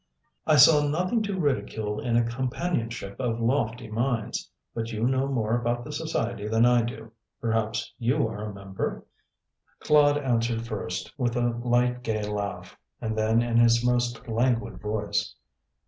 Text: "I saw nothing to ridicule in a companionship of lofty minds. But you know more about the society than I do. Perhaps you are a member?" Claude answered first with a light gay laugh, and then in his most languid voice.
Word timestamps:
"I 0.47 0.55
saw 0.55 0.81
nothing 0.87 1.21
to 1.21 1.39
ridicule 1.39 1.99
in 1.99 2.17
a 2.17 2.25
companionship 2.25 3.17
of 3.19 3.39
lofty 3.39 3.87
minds. 3.87 4.49
But 4.73 4.91
you 4.91 5.03
know 5.03 5.27
more 5.27 5.55
about 5.55 5.83
the 5.83 5.91
society 5.91 6.47
than 6.47 6.65
I 6.65 6.81
do. 6.81 7.11
Perhaps 7.39 7.93
you 7.99 8.27
are 8.27 8.49
a 8.49 8.51
member?" 8.51 9.05
Claude 9.79 10.17
answered 10.17 10.63
first 10.65 11.13
with 11.19 11.35
a 11.35 11.51
light 11.63 12.01
gay 12.01 12.23
laugh, 12.23 12.79
and 12.99 13.15
then 13.15 13.43
in 13.43 13.57
his 13.57 13.85
most 13.85 14.27
languid 14.27 14.79
voice. 14.81 15.35